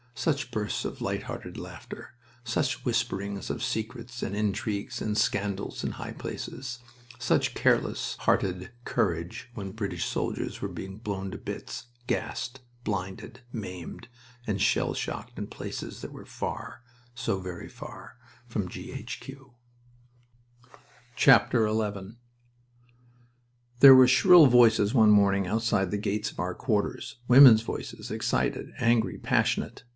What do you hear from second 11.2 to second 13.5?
to bits, gassed, blinded,